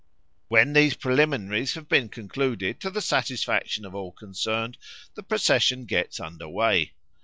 [0.47, 4.79] When these preliminaries have been concluded to the satisfaction of all concerned,
[5.13, 6.93] the procession gets under weigh.